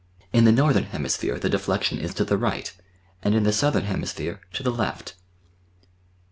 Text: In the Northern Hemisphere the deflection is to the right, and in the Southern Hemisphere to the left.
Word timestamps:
In 0.33 0.45
the 0.45 0.51
Northern 0.51 0.85
Hemisphere 0.85 1.37
the 1.37 1.47
deflection 1.47 1.99
is 1.99 2.15
to 2.15 2.25
the 2.25 2.35
right, 2.35 2.73
and 3.21 3.35
in 3.35 3.43
the 3.43 3.53
Southern 3.53 3.83
Hemisphere 3.83 4.41
to 4.53 4.63
the 4.63 4.71
left. 4.71 5.13